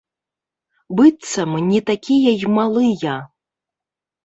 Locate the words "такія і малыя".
1.91-3.15